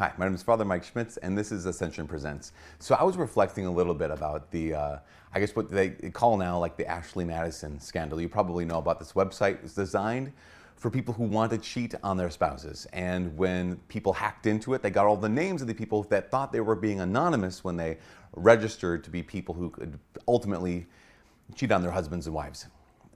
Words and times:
Hi, 0.00 0.12
my 0.16 0.26
name 0.26 0.34
is 0.36 0.44
Father 0.44 0.64
Mike 0.64 0.84
Schmitz, 0.84 1.16
and 1.16 1.36
this 1.36 1.50
is 1.50 1.66
Ascension 1.66 2.06
Presents. 2.06 2.52
So 2.78 2.94
I 2.94 3.02
was 3.02 3.16
reflecting 3.16 3.66
a 3.66 3.70
little 3.72 3.94
bit 3.94 4.12
about 4.12 4.48
the, 4.52 4.74
uh, 4.74 4.98
I 5.34 5.40
guess 5.40 5.56
what 5.56 5.72
they 5.72 5.88
call 5.88 6.36
now 6.36 6.56
like 6.56 6.76
the 6.76 6.86
Ashley 6.86 7.24
Madison 7.24 7.80
scandal. 7.80 8.20
You 8.20 8.28
probably 8.28 8.64
know 8.64 8.78
about 8.78 9.00
this 9.00 9.14
website. 9.14 9.54
It 9.54 9.62
was 9.64 9.74
designed 9.74 10.32
for 10.76 10.88
people 10.88 11.12
who 11.14 11.24
want 11.24 11.50
to 11.50 11.58
cheat 11.58 11.96
on 12.04 12.16
their 12.16 12.30
spouses. 12.30 12.86
And 12.92 13.36
when 13.36 13.74
people 13.88 14.12
hacked 14.12 14.46
into 14.46 14.72
it, 14.74 14.82
they 14.82 14.90
got 14.90 15.06
all 15.06 15.16
the 15.16 15.28
names 15.28 15.62
of 15.62 15.66
the 15.66 15.74
people 15.74 16.04
that 16.04 16.30
thought 16.30 16.52
they 16.52 16.60
were 16.60 16.76
being 16.76 17.00
anonymous 17.00 17.64
when 17.64 17.76
they 17.76 17.98
registered 18.36 19.02
to 19.02 19.10
be 19.10 19.24
people 19.24 19.52
who 19.52 19.68
could 19.68 19.98
ultimately 20.28 20.86
cheat 21.56 21.72
on 21.72 21.82
their 21.82 21.90
husbands 21.90 22.26
and 22.26 22.36
wives. 22.36 22.68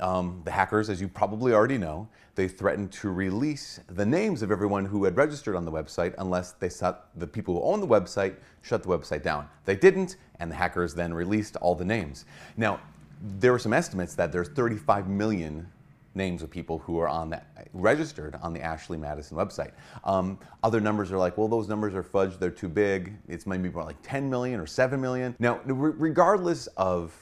Um, 0.03 0.43
the 0.45 0.51
hackers, 0.51 0.91
as 0.91 1.01
you 1.01 1.07
probably 1.07 1.53
already 1.53 1.79
know, 1.79 2.09
they 2.35 2.49
threatened 2.49 2.91
to 2.93 3.11
release 3.13 3.79
the 3.89 4.05
names 4.05 4.43
of 4.43 4.51
everyone 4.51 4.85
who 4.85 5.05
had 5.05 5.17
registered 5.17 5.55
on 5.55 5.65
the 5.65 5.71
website 5.71 6.13
unless 6.19 6.53
they 6.53 6.69
shut 6.69 7.09
the 7.15 7.27
people 7.27 7.55
who 7.55 7.63
own 7.63 7.81
the 7.81 7.87
website 7.87 8.35
shut 8.63 8.83
the 8.83 8.89
website 8.89 9.23
down. 9.23 9.49
They 9.65 9.77
didn't, 9.77 10.17
and 10.41 10.51
the 10.51 10.57
hackers 10.57 10.93
then 10.93 11.15
released 11.15 11.55
all 11.57 11.77
the 11.77 11.85
names. 11.85 12.25
Now, 12.57 12.81
there 13.23 13.53
were 13.53 13.61
some 13.61 13.73
estimates 13.73 14.17
that 14.17 14.33
there's 14.33 14.49
35 14.49 15.09
million 15.09 15.71
names 16.15 16.43
of 16.43 16.51
people 16.51 16.79
who 16.79 16.99
are 16.99 17.09
on 17.09 17.31
that 17.31 17.69
registered 17.73 18.35
on 18.43 18.53
the 18.53 18.61
Ashley 18.61 18.99
Madison 18.99 19.37
website. 19.37 19.71
Um, 20.05 20.37
other 20.65 20.81
numbers 20.81 21.13
are 21.13 21.19
like, 21.19 21.39
well, 21.39 21.49
those 21.49 21.69
numbers 21.69 21.95
are 21.95 22.03
fudged; 22.03 22.41
they're 22.41 22.51
too 22.51 22.69
big. 22.69 23.15
It's 23.29 23.47
maybe 23.47 23.69
more 23.69 23.85
like 23.85 23.97
10 24.03 24.29
million 24.29 24.59
or 24.59 24.67
7 24.67 25.01
million. 25.01 25.37
Now, 25.39 25.61
re- 25.65 25.95
regardless 25.97 26.67
of 26.77 27.15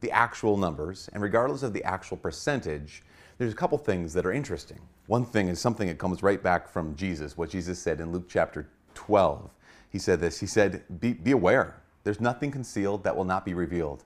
the 0.00 0.10
actual 0.10 0.56
numbers 0.56 1.08
and 1.12 1.22
regardless 1.22 1.62
of 1.62 1.72
the 1.72 1.84
actual 1.84 2.16
percentage, 2.16 3.02
there's 3.38 3.52
a 3.52 3.56
couple 3.56 3.78
things 3.78 4.12
that 4.14 4.26
are 4.26 4.32
interesting. 4.32 4.80
One 5.06 5.24
thing 5.24 5.48
is 5.48 5.60
something 5.60 5.88
that 5.88 5.98
comes 5.98 6.22
right 6.22 6.42
back 6.42 6.68
from 6.68 6.94
Jesus, 6.96 7.36
what 7.36 7.50
Jesus 7.50 7.78
said 7.78 8.00
in 8.00 8.12
Luke 8.12 8.28
chapter 8.28 8.68
12. 8.94 9.50
He 9.90 9.98
said 9.98 10.20
this 10.20 10.40
He 10.40 10.46
said, 10.46 10.82
Be, 11.00 11.12
be 11.12 11.32
aware, 11.32 11.80
there's 12.04 12.20
nothing 12.20 12.50
concealed 12.50 13.04
that 13.04 13.16
will 13.16 13.24
not 13.24 13.44
be 13.44 13.54
revealed. 13.54 14.04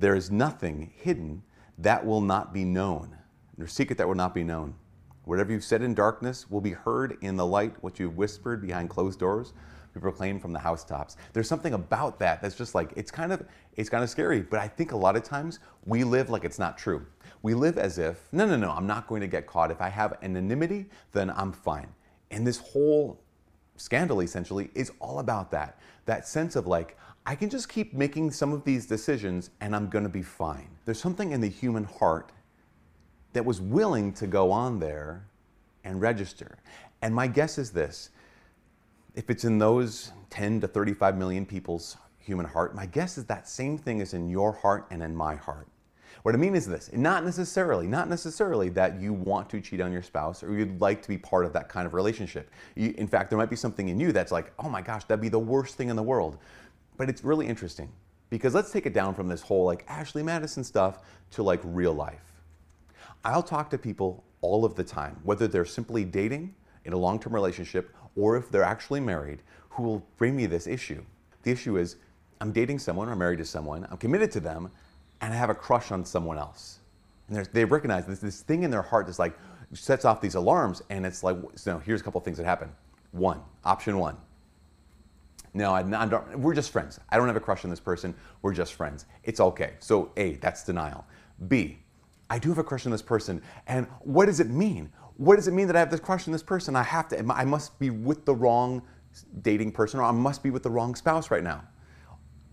There 0.00 0.14
is 0.14 0.30
nothing 0.30 0.92
hidden 0.96 1.42
that 1.78 2.04
will 2.04 2.20
not 2.20 2.52
be 2.52 2.64
known. 2.64 3.16
There's 3.56 3.72
secret 3.72 3.98
that 3.98 4.08
will 4.08 4.14
not 4.14 4.34
be 4.34 4.44
known. 4.44 4.74
Whatever 5.24 5.52
you've 5.52 5.64
said 5.64 5.82
in 5.82 5.94
darkness 5.94 6.50
will 6.50 6.60
be 6.60 6.72
heard 6.72 7.16
in 7.20 7.36
the 7.36 7.46
light. 7.46 7.74
What 7.80 7.98
you've 7.98 8.16
whispered 8.16 8.60
behind 8.60 8.90
closed 8.90 9.18
doors 9.18 9.52
be 9.94 10.00
proclaimed 10.00 10.42
from 10.42 10.52
the 10.52 10.58
housetops. 10.58 11.16
There's 11.32 11.48
something 11.48 11.74
about 11.74 12.18
that 12.18 12.42
that's 12.42 12.56
just 12.56 12.74
like 12.74 12.92
it's 12.96 13.10
kind 13.10 13.32
of 13.32 13.46
it's 13.76 13.88
kind 13.88 14.02
of 14.02 14.10
scary, 14.10 14.42
but 14.42 14.58
I 14.60 14.68
think 14.68 14.92
a 14.92 14.96
lot 14.96 15.16
of 15.16 15.22
times 15.22 15.60
we 15.86 16.04
live 16.04 16.28
like 16.30 16.44
it's 16.44 16.58
not 16.58 16.76
true. 16.76 17.06
We 17.42 17.54
live 17.54 17.78
as 17.78 17.98
if 17.98 18.28
no, 18.32 18.46
no, 18.46 18.56
no, 18.56 18.70
I'm 18.70 18.86
not 18.86 19.06
going 19.06 19.20
to 19.20 19.26
get 19.26 19.46
caught. 19.46 19.70
If 19.70 19.80
I 19.80 19.88
have 19.88 20.18
anonymity, 20.22 20.86
then 21.12 21.30
I'm 21.30 21.52
fine. 21.52 21.88
And 22.30 22.46
this 22.46 22.58
whole 22.58 23.20
scandal 23.76 24.20
essentially 24.20 24.70
is 24.74 24.90
all 25.00 25.20
about 25.20 25.50
that. 25.52 25.78
That 26.06 26.26
sense 26.26 26.56
of 26.56 26.66
like 26.66 26.98
I 27.26 27.34
can 27.34 27.48
just 27.48 27.68
keep 27.68 27.94
making 27.94 28.32
some 28.32 28.52
of 28.52 28.64
these 28.64 28.86
decisions 28.86 29.50
and 29.60 29.74
I'm 29.74 29.88
going 29.88 30.04
to 30.04 30.10
be 30.10 30.22
fine. 30.22 30.68
There's 30.84 31.00
something 31.00 31.32
in 31.32 31.40
the 31.40 31.48
human 31.48 31.84
heart 31.84 32.32
that 33.32 33.44
was 33.44 33.60
willing 33.60 34.12
to 34.14 34.26
go 34.26 34.50
on 34.50 34.78
there 34.78 35.26
and 35.84 36.00
register. 36.00 36.58
And 37.02 37.14
my 37.14 37.26
guess 37.26 37.58
is 37.58 37.70
this 37.70 38.10
if 39.14 39.30
it's 39.30 39.44
in 39.44 39.58
those 39.58 40.12
10 40.30 40.60
to 40.60 40.68
35 40.68 41.16
million 41.16 41.46
people's 41.46 41.96
human 42.18 42.46
heart, 42.46 42.74
my 42.74 42.86
guess 42.86 43.16
is 43.16 43.24
that 43.26 43.48
same 43.48 43.78
thing 43.78 44.00
is 44.00 44.14
in 44.14 44.28
your 44.28 44.52
heart 44.52 44.86
and 44.90 45.02
in 45.02 45.14
my 45.14 45.36
heart. 45.36 45.68
What 46.22 46.34
I 46.34 46.38
mean 46.38 46.54
is 46.54 46.66
this, 46.66 46.90
not 46.92 47.22
necessarily, 47.22 47.86
not 47.86 48.08
necessarily 48.08 48.70
that 48.70 48.98
you 48.98 49.12
want 49.12 49.50
to 49.50 49.60
cheat 49.60 49.80
on 49.80 49.92
your 49.92 50.02
spouse 50.02 50.42
or 50.42 50.54
you'd 50.54 50.80
like 50.80 51.02
to 51.02 51.08
be 51.08 51.18
part 51.18 51.44
of 51.44 51.52
that 51.52 51.68
kind 51.68 51.86
of 51.86 51.92
relationship. 51.92 52.50
You, 52.76 52.94
in 52.96 53.06
fact, 53.06 53.28
there 53.28 53.38
might 53.38 53.50
be 53.50 53.56
something 53.56 53.88
in 53.88 54.00
you 54.00 54.10
that's 54.10 54.32
like, 54.32 54.52
oh 54.58 54.68
my 54.68 54.80
gosh, 54.80 55.04
that'd 55.04 55.20
be 55.20 55.28
the 55.28 55.38
worst 55.38 55.76
thing 55.76 55.90
in 55.90 55.96
the 55.96 56.02
world. 56.02 56.38
But 56.96 57.10
it's 57.10 57.24
really 57.24 57.46
interesting 57.46 57.92
because 58.30 58.54
let's 58.54 58.72
take 58.72 58.86
it 58.86 58.94
down 58.94 59.14
from 59.14 59.28
this 59.28 59.42
whole 59.42 59.66
like 59.66 59.84
Ashley 59.86 60.22
Madison 60.22 60.64
stuff 60.64 61.00
to 61.32 61.42
like 61.42 61.60
real 61.62 61.92
life. 61.92 62.32
I'll 63.24 63.42
talk 63.42 63.68
to 63.70 63.78
people 63.78 64.24
all 64.40 64.64
of 64.64 64.74
the 64.76 64.84
time, 64.84 65.20
whether 65.24 65.46
they're 65.46 65.64
simply 65.64 66.04
dating 66.04 66.54
in 66.86 66.94
a 66.94 66.98
long 66.98 67.20
term 67.20 67.34
relationship 67.34 67.94
or 68.16 68.36
if 68.36 68.50
they're 68.50 68.62
actually 68.62 69.00
married, 69.00 69.40
who 69.70 69.82
will 69.82 70.06
bring 70.16 70.36
me 70.36 70.46
this 70.46 70.66
issue. 70.66 71.04
The 71.42 71.50
issue 71.50 71.76
is 71.76 71.96
I'm 72.40 72.52
dating 72.52 72.78
someone 72.78 73.08
or 73.08 73.16
married 73.16 73.38
to 73.38 73.44
someone, 73.44 73.86
I'm 73.90 73.96
committed 73.96 74.30
to 74.32 74.40
them, 74.40 74.70
and 75.20 75.32
I 75.32 75.36
have 75.36 75.50
a 75.50 75.54
crush 75.54 75.90
on 75.92 76.04
someone 76.04 76.38
else. 76.38 76.80
And 77.28 77.46
they 77.52 77.64
recognize 77.64 78.06
this, 78.06 78.18
this 78.18 78.40
thing 78.42 78.62
in 78.62 78.70
their 78.70 78.82
heart 78.82 79.06
that's 79.06 79.18
like 79.18 79.36
sets 79.72 80.04
off 80.04 80.20
these 80.20 80.34
alarms, 80.34 80.82
and 80.90 81.06
it's 81.06 81.22
like, 81.22 81.36
so 81.54 81.78
here's 81.78 82.00
a 82.00 82.04
couple 82.04 82.20
things 82.20 82.36
that 82.38 82.44
happen. 82.44 82.70
One, 83.12 83.40
option 83.64 83.98
one. 83.98 84.16
No, 85.54 85.72
I, 85.72 85.82
don't, 85.82 86.38
we're 86.40 86.54
just 86.54 86.70
friends. 86.70 86.98
I 87.10 87.16
don't 87.16 87.28
have 87.28 87.36
a 87.36 87.40
crush 87.40 87.64
on 87.64 87.70
this 87.70 87.80
person. 87.80 88.14
We're 88.42 88.52
just 88.52 88.74
friends. 88.74 89.06
It's 89.22 89.38
okay. 89.38 89.74
So, 89.78 90.10
A, 90.16 90.34
that's 90.34 90.64
denial. 90.64 91.06
B, 91.46 91.78
I 92.28 92.40
do 92.40 92.48
have 92.48 92.58
a 92.58 92.64
crush 92.64 92.86
on 92.86 92.92
this 92.92 93.02
person. 93.02 93.40
And 93.68 93.86
what 94.00 94.26
does 94.26 94.40
it 94.40 94.48
mean? 94.48 94.90
What 95.16 95.36
does 95.36 95.46
it 95.46 95.52
mean 95.52 95.66
that 95.68 95.76
I 95.76 95.78
have 95.78 95.90
this 95.90 96.00
crush 96.00 96.26
on 96.26 96.32
this 96.32 96.42
person? 96.42 96.74
I 96.74 96.82
have 96.82 97.08
to, 97.08 97.18
I 97.32 97.44
must 97.44 97.78
be 97.78 97.90
with 97.90 98.24
the 98.24 98.34
wrong 98.34 98.82
dating 99.42 99.72
person 99.72 100.00
or 100.00 100.04
I 100.04 100.10
must 100.10 100.42
be 100.42 100.50
with 100.50 100.62
the 100.62 100.70
wrong 100.70 100.94
spouse 100.94 101.30
right 101.30 101.42
now. 101.42 101.62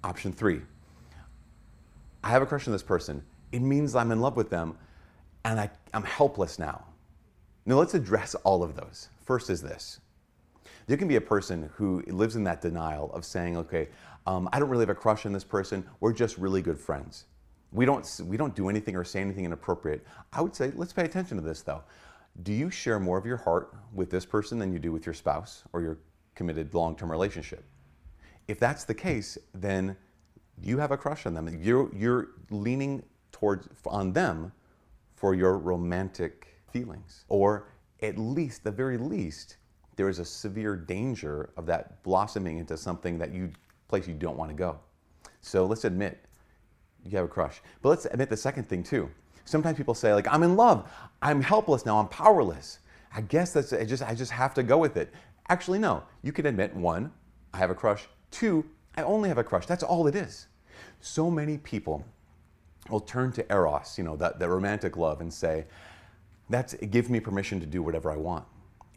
Option 0.04 0.32
three, 0.32 0.62
I 2.24 2.30
have 2.30 2.42
a 2.42 2.46
crush 2.46 2.68
on 2.68 2.74
this 2.74 2.84
person. 2.84 3.24
It 3.52 3.62
means 3.62 3.96
I'm 3.96 4.12
in 4.12 4.20
love 4.20 4.36
with 4.36 4.50
them 4.50 4.78
and 5.44 5.60
I, 5.60 5.70
I'm 5.94 6.04
helpless 6.04 6.60
now. 6.60 6.86
Now 7.66 7.76
let's 7.76 7.94
address 7.94 8.36
all 8.36 8.64
of 8.64 8.76
those. 8.76 9.10
First 9.24 9.50
is 9.50 9.62
this. 9.62 10.00
There 10.88 10.98
can 10.98 11.08
be 11.08 11.16
a 11.16 11.22
person 11.22 11.70
who 11.76 12.04
lives 12.08 12.36
in 12.36 12.44
that 12.44 12.62
denial 12.62 13.12
of 13.14 13.26
saying, 13.26 13.58
okay, 13.58 13.88
um, 14.28 14.50
I 14.52 14.60
don't 14.60 14.70
really 14.70 14.84
have 14.84 14.90
a 14.90 14.96
crush 14.96 15.26
on 15.26 15.34
this 15.34 15.44
person. 15.44 15.86
We're 16.00 16.14
just 16.14 16.38
really 16.38 16.62
good 16.62 16.78
friends. 16.78 17.26
We 17.72 17.86
don't, 17.86 18.08
we 18.26 18.38
don't 18.38 18.56
do 18.56 18.70
anything 18.70 18.96
or 18.96 19.04
say 19.04 19.22
anything 19.22 19.46
inappropriate. 19.46 20.06
I 20.34 20.42
would 20.42 20.56
say, 20.56 20.72
let's 20.76 20.94
pay 20.94 21.06
attention 21.06 21.38
to 21.38 21.44
this 21.44 21.62
though 21.62 21.84
do 22.44 22.54
you 22.54 22.70
share 22.70 23.00
more 23.00 23.18
of 23.18 23.26
your 23.26 23.38
heart 23.38 23.74
with 23.94 24.10
this 24.10 24.26
person 24.26 24.58
than 24.58 24.72
you 24.72 24.80
do 24.80 24.92
with 24.92 25.06
your 25.06 25.14
spouse 25.14 25.64
or 25.74 25.82
your 25.82 26.00
committed 26.36 26.74
long 26.74 26.96
term 26.96 27.12
relationship? 27.12 27.64
If 28.48 28.60
that's 28.60 28.84
the 28.84 28.94
case, 28.94 29.38
then 29.54 29.96
you 30.62 30.78
have 30.78 30.92
a 30.92 30.98
crush 30.98 31.26
on 31.26 31.34
them. 31.34 31.60
You're, 31.62 31.94
you're 31.96 32.30
leaning 32.50 33.04
towards 33.32 33.68
on 33.86 34.14
them 34.14 34.52
for 35.16 35.36
your 35.36 35.58
romantic 35.58 36.48
feelings. 36.72 37.26
Or 37.28 37.68
at 38.02 38.18
least, 38.18 38.64
the 38.64 38.72
very 38.72 38.98
least, 38.98 39.58
there 39.96 40.10
is 40.10 40.20
a 40.20 40.26
severe 40.26 40.76
danger 40.76 41.52
of 41.58 41.66
that 41.68 42.02
blossoming 42.04 42.58
into 42.58 42.78
something 42.78 43.18
that 43.20 43.34
you 43.34 43.52
place 43.88 44.08
you 44.08 44.14
don't 44.14 44.38
want 44.38 44.50
to 44.50 44.56
go. 44.56 44.80
So 45.42 45.66
let's 45.66 45.86
admit 45.86 46.24
you 47.06 47.18
have 47.18 47.26
a 47.26 47.30
crush. 47.30 47.62
But 47.82 47.90
let's 47.90 48.06
admit 48.06 48.30
the 48.30 48.38
second 48.38 48.70
thing 48.70 48.84
too. 48.84 49.10
Sometimes 49.46 49.78
people 49.78 49.94
say 49.94 50.14
like, 50.14 50.28
I'm 50.32 50.44
in 50.44 50.56
love, 50.56 50.90
I'm 51.22 51.42
helpless 51.42 51.86
now, 51.86 52.00
I'm 52.00 52.08
powerless. 52.08 52.80
I 53.14 53.22
guess 53.22 53.54
that's, 53.54 53.74
I 53.74 53.84
just, 53.84 54.04
I 54.04 54.16
just 54.16 54.32
have 54.32 54.54
to 54.54 54.64
go 54.64 54.78
with 54.78 54.98
it. 54.98 55.14
Actually, 55.50 55.80
no. 55.80 56.04
You 56.22 56.32
can 56.32 56.46
admit, 56.46 56.76
one, 56.76 57.12
I 57.54 57.58
have 57.58 57.70
a 57.70 57.76
crush. 57.76 58.08
Two, 58.30 58.66
I 58.96 59.04
only 59.04 59.28
have 59.28 59.38
a 59.38 59.44
crush. 59.44 59.66
That's 59.66 59.84
all 59.84 60.08
it 60.08 60.16
is. 60.16 60.48
So 61.02 61.30
many 61.30 61.58
people 61.58 62.06
will 62.90 63.02
turn 63.02 63.32
to 63.34 63.52
Eros, 63.52 63.98
you 63.98 64.04
know, 64.04 64.16
that, 64.16 64.40
that 64.40 64.50
romantic 64.50 64.96
love, 64.98 65.22
and 65.22 65.34
say, 65.34 65.66
that's, 66.50 66.74
give 66.74 67.10
me 67.10 67.20
permission 67.20 67.60
to 67.60 67.66
do 67.66 67.84
whatever 67.84 68.12
I 68.12 68.18
want. 68.18 68.46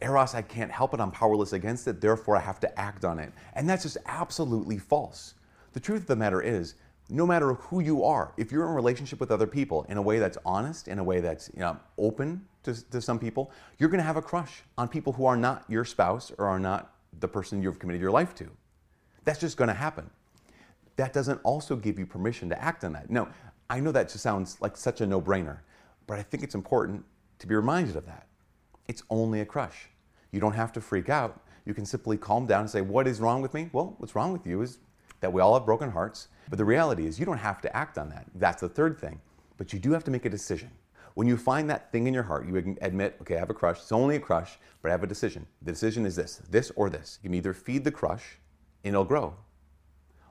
Eros, 0.01 0.33
I 0.33 0.41
can't 0.41 0.71
help 0.71 0.93
it, 0.93 0.99
I'm 0.99 1.11
powerless 1.11 1.53
against 1.53 1.87
it, 1.87 2.01
therefore 2.01 2.37
I 2.37 2.41
have 2.41 2.59
to 2.61 2.79
act 2.79 3.05
on 3.05 3.19
it. 3.19 3.31
And 3.53 3.69
that's 3.69 3.83
just 3.83 3.97
absolutely 4.05 4.77
false. 4.77 5.35
The 5.73 5.79
truth 5.79 6.01
of 6.01 6.07
the 6.07 6.15
matter 6.15 6.41
is, 6.41 6.75
no 7.09 7.25
matter 7.25 7.53
who 7.53 7.81
you 7.81 8.03
are, 8.03 8.33
if 8.37 8.51
you're 8.51 8.63
in 8.63 8.71
a 8.71 8.73
relationship 8.73 9.19
with 9.19 9.31
other 9.31 9.47
people 9.47 9.85
in 9.89 9.97
a 9.97 10.01
way 10.01 10.19
that's 10.19 10.37
honest, 10.45 10.87
in 10.87 10.99
a 10.99 11.03
way 11.03 11.19
that's 11.19 11.49
you 11.53 11.59
know, 11.59 11.77
open 11.97 12.45
to, 12.63 12.89
to 12.89 13.01
some 13.01 13.19
people, 13.19 13.51
you're 13.77 13.89
going 13.89 13.99
to 13.99 14.05
have 14.05 14.17
a 14.17 14.21
crush 14.21 14.63
on 14.77 14.87
people 14.87 15.13
who 15.13 15.25
are 15.25 15.37
not 15.37 15.63
your 15.67 15.85
spouse 15.85 16.31
or 16.37 16.45
are 16.45 16.59
not 16.59 16.95
the 17.19 17.27
person 17.27 17.61
you've 17.61 17.79
committed 17.79 18.01
your 18.01 18.11
life 18.11 18.33
to. 18.35 18.49
That's 19.23 19.39
just 19.39 19.57
going 19.57 19.67
to 19.67 19.73
happen. 19.73 20.09
That 20.95 21.13
doesn't 21.13 21.39
also 21.43 21.75
give 21.75 21.99
you 21.99 22.05
permission 22.05 22.49
to 22.49 22.63
act 22.63 22.83
on 22.83 22.93
that. 22.93 23.09
Now, 23.09 23.29
I 23.69 23.79
know 23.79 23.91
that 23.91 24.09
just 24.09 24.23
sounds 24.23 24.57
like 24.61 24.77
such 24.77 25.01
a 25.01 25.05
no 25.05 25.21
brainer, 25.21 25.59
but 26.07 26.19
I 26.19 26.23
think 26.23 26.43
it's 26.43 26.55
important 26.55 27.03
to 27.39 27.47
be 27.47 27.55
reminded 27.55 27.95
of 27.95 28.05
that. 28.05 28.27
It's 28.87 29.03
only 29.09 29.41
a 29.41 29.45
crush. 29.45 29.89
You 30.31 30.39
don't 30.39 30.53
have 30.53 30.71
to 30.73 30.81
freak 30.81 31.09
out. 31.09 31.41
You 31.65 31.73
can 31.73 31.85
simply 31.85 32.17
calm 32.17 32.45
down 32.45 32.61
and 32.61 32.69
say, 32.69 32.81
What 32.81 33.07
is 33.07 33.19
wrong 33.19 33.41
with 33.41 33.53
me? 33.53 33.69
Well, 33.73 33.95
what's 33.97 34.15
wrong 34.15 34.31
with 34.31 34.45
you 34.45 34.61
is 34.61 34.77
that 35.25 35.33
we 35.33 35.41
all 35.41 35.55
have 35.55 35.65
broken 35.65 35.89
hearts. 35.89 36.27
But 36.49 36.59
the 36.59 36.65
reality 36.65 37.07
is, 37.07 37.19
you 37.19 37.25
don't 37.25 37.39
have 37.39 37.59
to 37.61 37.75
act 37.75 37.97
on 37.97 38.09
that. 38.09 38.27
That's 38.35 38.61
the 38.61 38.69
third 38.69 38.99
thing. 38.99 39.19
But 39.57 39.73
you 39.73 39.79
do 39.79 39.91
have 39.91 40.03
to 40.03 40.11
make 40.11 40.25
a 40.25 40.29
decision. 40.29 40.69
When 41.15 41.25
you 41.27 41.35
find 41.35 41.67
that 41.67 41.91
thing 41.91 42.05
in 42.05 42.13
your 42.13 42.21
heart, 42.21 42.47
you 42.47 42.77
admit, 42.79 43.17
okay, 43.21 43.37
I 43.37 43.39
have 43.39 43.49
a 43.49 43.55
crush. 43.55 43.79
It's 43.79 43.91
only 43.91 44.17
a 44.17 44.19
crush, 44.19 44.59
but 44.83 44.89
I 44.89 44.91
have 44.91 45.01
a 45.01 45.07
decision. 45.07 45.47
The 45.63 45.71
decision 45.71 46.05
is 46.05 46.15
this 46.15 46.41
this 46.47 46.71
or 46.75 46.91
this. 46.91 47.17
You 47.23 47.29
can 47.29 47.35
either 47.35 47.53
feed 47.53 47.83
the 47.83 47.91
crush 47.91 48.37
and 48.83 48.93
it'll 48.93 49.03
grow, 49.03 49.33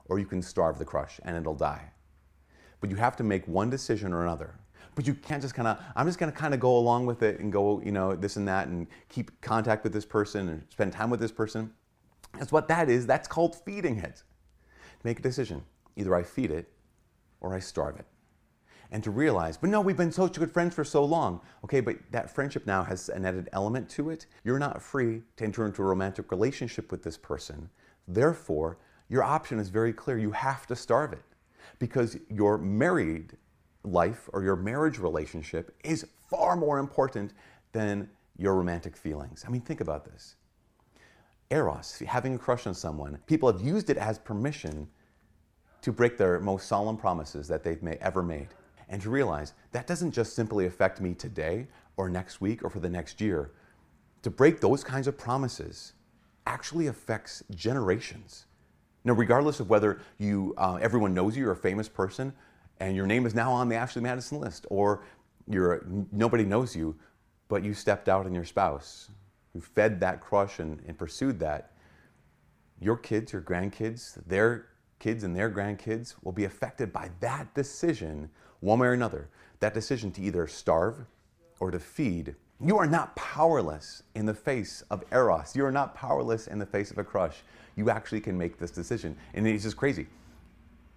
or 0.04 0.20
you 0.20 0.26
can 0.26 0.42
starve 0.42 0.78
the 0.78 0.84
crush 0.84 1.18
and 1.24 1.36
it'll 1.36 1.56
die. 1.56 1.90
But 2.80 2.90
you 2.90 2.96
have 2.96 3.16
to 3.16 3.24
make 3.24 3.48
one 3.48 3.68
decision 3.68 4.12
or 4.12 4.22
another. 4.22 4.54
But 4.94 5.08
you 5.08 5.14
can't 5.14 5.42
just 5.42 5.56
kind 5.56 5.66
of, 5.66 5.80
I'm 5.96 6.06
just 6.06 6.20
going 6.20 6.30
to 6.30 6.38
kind 6.38 6.54
of 6.54 6.60
go 6.60 6.76
along 6.76 7.06
with 7.06 7.24
it 7.24 7.40
and 7.40 7.52
go, 7.52 7.82
you 7.84 7.90
know, 7.90 8.14
this 8.14 8.36
and 8.36 8.46
that 8.46 8.68
and 8.68 8.86
keep 9.08 9.40
contact 9.40 9.82
with 9.82 9.92
this 9.92 10.04
person 10.04 10.48
and 10.50 10.62
spend 10.70 10.92
time 10.92 11.10
with 11.10 11.18
this 11.18 11.32
person. 11.32 11.72
That's 12.38 12.52
what 12.52 12.68
that 12.68 12.88
is. 12.88 13.04
That's 13.04 13.26
called 13.26 13.56
feeding 13.64 13.98
it. 13.98 14.22
Make 15.04 15.20
a 15.20 15.22
decision. 15.22 15.62
Either 15.96 16.14
I 16.14 16.22
feed 16.22 16.50
it 16.50 16.68
or 17.40 17.54
I 17.54 17.60
starve 17.60 17.96
it. 17.96 18.06
And 18.90 19.02
to 19.04 19.10
realize, 19.10 19.56
but 19.56 19.70
no, 19.70 19.80
we've 19.80 19.96
been 19.96 20.12
such 20.12 20.38
good 20.38 20.52
friends 20.52 20.74
for 20.74 20.84
so 20.84 21.04
long. 21.04 21.40
Okay, 21.64 21.80
but 21.80 21.96
that 22.10 22.34
friendship 22.34 22.66
now 22.66 22.82
has 22.84 23.08
an 23.08 23.24
added 23.24 23.48
element 23.52 23.88
to 23.90 24.10
it. 24.10 24.26
You're 24.44 24.58
not 24.58 24.82
free 24.82 25.22
to 25.36 25.44
enter 25.44 25.66
into 25.66 25.82
a 25.82 25.86
romantic 25.86 26.30
relationship 26.30 26.90
with 26.90 27.02
this 27.02 27.16
person. 27.16 27.70
Therefore, 28.06 28.78
your 29.08 29.22
option 29.22 29.58
is 29.58 29.68
very 29.68 29.92
clear. 29.92 30.18
You 30.18 30.30
have 30.32 30.66
to 30.68 30.76
starve 30.76 31.12
it 31.12 31.22
because 31.78 32.16
your 32.28 32.58
married 32.58 33.36
life 33.84 34.28
or 34.32 34.42
your 34.42 34.56
marriage 34.56 34.98
relationship 34.98 35.74
is 35.84 36.06
far 36.30 36.56
more 36.56 36.78
important 36.78 37.32
than 37.72 38.08
your 38.36 38.54
romantic 38.54 38.96
feelings. 38.96 39.44
I 39.46 39.50
mean, 39.50 39.60
think 39.60 39.80
about 39.80 40.04
this. 40.04 40.36
Eros, 41.50 42.02
having 42.06 42.34
a 42.34 42.38
crush 42.38 42.66
on 42.66 42.74
someone, 42.74 43.18
people 43.26 43.50
have 43.50 43.60
used 43.60 43.90
it 43.90 43.96
as 43.96 44.18
permission 44.18 44.88
to 45.82 45.92
break 45.92 46.16
their 46.16 46.40
most 46.40 46.66
solemn 46.66 46.96
promises 46.96 47.46
that 47.48 47.62
they've 47.62 47.82
may, 47.82 47.96
ever 48.00 48.22
made. 48.22 48.48
And 48.88 49.00
to 49.02 49.10
realize 49.10 49.52
that 49.72 49.86
doesn't 49.86 50.12
just 50.12 50.34
simply 50.34 50.66
affect 50.66 51.00
me 51.00 51.14
today 51.14 51.66
or 51.96 52.08
next 52.08 52.40
week 52.40 52.64
or 52.64 52.70
for 52.70 52.80
the 52.80 52.88
next 52.88 53.20
year. 53.20 53.50
To 54.22 54.30
break 54.30 54.60
those 54.60 54.82
kinds 54.82 55.06
of 55.06 55.18
promises 55.18 55.92
actually 56.46 56.86
affects 56.86 57.42
generations. 57.54 58.46
Now, 59.04 59.12
regardless 59.12 59.60
of 59.60 59.68
whether 59.68 60.00
you, 60.18 60.54
uh, 60.56 60.78
everyone 60.80 61.12
knows 61.12 61.36
you, 61.36 61.44
you're 61.44 61.52
a 61.52 61.56
famous 61.56 61.88
person, 61.88 62.32
and 62.80 62.96
your 62.96 63.06
name 63.06 63.26
is 63.26 63.34
now 63.34 63.52
on 63.52 63.68
the 63.68 63.76
Ashley 63.76 64.02
Madison 64.02 64.40
list, 64.40 64.66
or 64.70 65.04
you're, 65.46 65.84
nobody 66.10 66.44
knows 66.44 66.74
you, 66.74 66.96
but 67.48 67.62
you 67.62 67.74
stepped 67.74 68.08
out 68.08 68.24
on 68.24 68.34
your 68.34 68.44
spouse, 68.44 69.10
who 69.54 69.60
fed 69.60 70.00
that 70.00 70.20
crush 70.20 70.58
and, 70.58 70.82
and 70.86 70.98
pursued 70.98 71.38
that, 71.38 71.70
your 72.80 72.96
kids, 72.96 73.32
your 73.32 73.40
grandkids, 73.40 74.18
their 74.26 74.66
kids 74.98 75.24
and 75.24 75.34
their 75.34 75.50
grandkids 75.50 76.14
will 76.22 76.32
be 76.32 76.44
affected 76.44 76.92
by 76.92 77.10
that 77.20 77.54
decision, 77.54 78.28
one 78.60 78.78
way 78.78 78.88
or 78.88 78.92
another. 78.92 79.28
That 79.60 79.72
decision 79.72 80.10
to 80.12 80.22
either 80.22 80.46
starve 80.46 81.06
or 81.60 81.70
to 81.70 81.78
feed. 81.78 82.34
You 82.60 82.76
are 82.78 82.86
not 82.86 83.14
powerless 83.16 84.02
in 84.14 84.26
the 84.26 84.34
face 84.34 84.82
of 84.90 85.04
Eros. 85.12 85.54
You 85.54 85.64
are 85.64 85.72
not 85.72 85.94
powerless 85.94 86.46
in 86.46 86.58
the 86.58 86.66
face 86.66 86.90
of 86.90 86.98
a 86.98 87.04
crush. 87.04 87.42
You 87.76 87.90
actually 87.90 88.20
can 88.20 88.36
make 88.36 88.58
this 88.58 88.70
decision. 88.70 89.16
And 89.34 89.46
it's 89.46 89.64
just 89.64 89.76
crazy. 89.76 90.06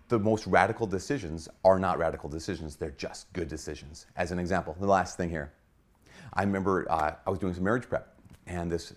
The 0.10 0.20
most 0.20 0.48
radical 0.48 0.88
decisions 0.88 1.50
are 1.66 1.80
not 1.80 1.98
radical 1.98 2.30
decisions, 2.30 2.78
they're 2.78 2.92
just 2.92 3.32
good 3.34 3.50
decisions. 3.50 4.06
As 4.16 4.32
an 4.32 4.40
example, 4.40 4.76
the 4.80 4.88
last 4.88 5.18
thing 5.18 5.30
here. 5.30 5.52
I 6.34 6.44
remember 6.44 6.90
uh, 6.90 7.16
I 7.26 7.30
was 7.30 7.40
doing 7.40 7.54
some 7.54 7.64
marriage 7.64 7.90
prep, 7.90 8.17
and 8.48 8.72
this 8.72 8.94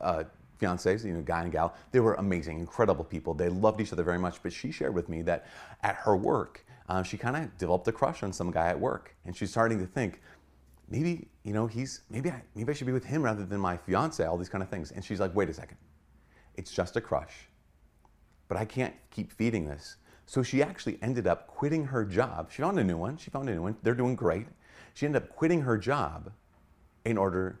uh, 0.00 0.24
you 0.60 0.68
know, 0.68 1.22
guy 1.22 1.42
and 1.42 1.52
gal, 1.52 1.74
they 1.92 2.00
were 2.00 2.14
amazing, 2.14 2.58
incredible 2.58 3.04
people. 3.04 3.34
They 3.34 3.48
loved 3.48 3.80
each 3.80 3.92
other 3.92 4.02
very 4.02 4.18
much. 4.18 4.42
But 4.42 4.52
she 4.52 4.70
shared 4.70 4.94
with 4.94 5.08
me 5.08 5.22
that 5.22 5.46
at 5.82 5.96
her 5.96 6.16
work, 6.16 6.64
uh, 6.88 7.02
she 7.02 7.16
kind 7.16 7.36
of 7.36 7.56
developed 7.58 7.86
a 7.88 7.92
crush 7.92 8.22
on 8.22 8.32
some 8.32 8.50
guy 8.50 8.68
at 8.68 8.78
work, 8.78 9.14
and 9.24 9.36
she's 9.36 9.50
starting 9.50 9.78
to 9.78 9.86
think, 9.86 10.20
maybe 10.88 11.28
you 11.42 11.52
know, 11.52 11.66
he's 11.66 12.02
maybe 12.10 12.30
I 12.30 12.42
maybe 12.54 12.70
I 12.70 12.74
should 12.74 12.86
be 12.86 12.92
with 12.92 13.04
him 13.04 13.22
rather 13.22 13.44
than 13.44 13.60
my 13.60 13.76
fiance. 13.76 14.24
All 14.24 14.36
these 14.36 14.48
kind 14.48 14.62
of 14.62 14.68
things. 14.68 14.92
And 14.92 15.04
she's 15.04 15.20
like, 15.20 15.34
wait 15.34 15.48
a 15.48 15.54
second, 15.54 15.78
it's 16.54 16.72
just 16.72 16.96
a 16.96 17.00
crush, 17.00 17.48
but 18.48 18.56
I 18.56 18.64
can't 18.64 18.94
keep 19.10 19.32
feeding 19.32 19.66
this. 19.66 19.96
So 20.26 20.42
she 20.42 20.60
actually 20.60 20.98
ended 21.02 21.28
up 21.28 21.46
quitting 21.46 21.84
her 21.84 22.04
job. 22.04 22.50
She 22.50 22.62
found 22.62 22.80
a 22.80 22.84
new 22.84 22.96
one. 22.96 23.16
She 23.16 23.30
found 23.30 23.48
a 23.48 23.54
new 23.54 23.62
one. 23.62 23.76
They're 23.84 23.94
doing 23.94 24.16
great. 24.16 24.48
She 24.94 25.06
ended 25.06 25.22
up 25.22 25.28
quitting 25.28 25.62
her 25.62 25.78
job 25.78 26.32
in 27.04 27.16
order 27.16 27.60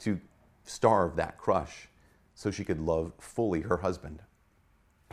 to 0.00 0.20
starve 0.64 1.16
that 1.16 1.38
crush 1.38 1.88
so 2.34 2.50
she 2.50 2.64
could 2.64 2.80
love 2.80 3.12
fully 3.18 3.62
her 3.62 3.78
husband. 3.78 4.22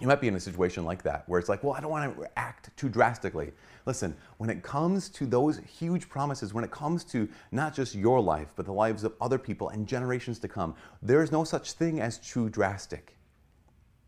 You 0.02 0.08
might 0.08 0.20
be 0.20 0.28
in 0.28 0.36
a 0.36 0.40
situation 0.40 0.84
like 0.84 1.04
that 1.04 1.24
where 1.28 1.40
it's 1.40 1.48
like, 1.48 1.64
well, 1.64 1.74
I 1.74 1.80
don't 1.80 1.90
want 1.90 2.18
to 2.18 2.28
act 2.38 2.70
too 2.76 2.90
drastically. 2.90 3.54
Listen, 3.86 4.16
when 4.38 4.50
it 4.50 4.62
comes 4.62 5.08
to 5.10 5.26
those 5.26 5.60
huge 5.60 6.10
promises, 6.10 6.54
when 6.54 6.66
it 6.66 6.72
comes 6.72 7.06
to 7.06 7.30
not 7.52 7.74
just 7.74 7.96
your 7.96 8.20
life, 8.20 8.52
but 8.58 8.66
the 8.66 8.74
lives 8.74 9.06
of 9.06 9.14
other 9.22 9.38
people 9.38 9.70
and 9.70 9.88
generations 9.88 10.38
to 10.40 10.50
come, 10.50 10.76
there 11.02 11.24
is 11.24 11.32
no 11.32 11.46
such 11.46 11.72
thing 11.72 12.02
as 12.02 12.18
too 12.18 12.50
drastic. 12.50 13.18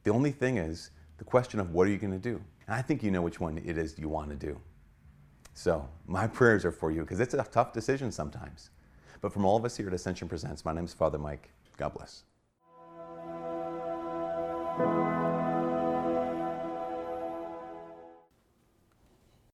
The 0.03 0.11
only 0.11 0.31
thing 0.31 0.57
is 0.57 0.91
the 1.17 1.23
question 1.23 1.59
of 1.59 1.71
what 1.71 1.87
are 1.87 1.91
you 1.91 1.97
going 1.97 2.11
to 2.11 2.19
do? 2.19 2.41
And 2.67 2.75
I 2.75 2.81
think 2.81 3.01
you 3.01 3.09
know 3.09 3.21
which 3.21 3.39
one 3.39 3.57
it 3.57 3.77
is 3.77 3.97
you 3.97 4.09
want 4.09 4.29
to 4.29 4.35
do. 4.35 4.59
So, 5.53 5.87
my 6.05 6.27
prayers 6.27 6.65
are 6.65 6.71
for 6.71 6.91
you 6.91 7.01
because 7.01 7.19
it's 7.19 7.33
a 7.33 7.43
tough 7.43 7.73
decision 7.73 8.11
sometimes. 8.11 8.69
But 9.21 9.33
from 9.33 9.45
all 9.45 9.57
of 9.57 9.65
us 9.65 9.77
here 9.77 9.87
at 9.87 9.93
Ascension 9.93 10.27
Presents, 10.27 10.63
my 10.63 10.73
name 10.73 10.85
is 10.85 10.93
Father 10.93 11.17
Mike. 11.17 11.49
God 11.77 11.93
bless. 11.93 12.23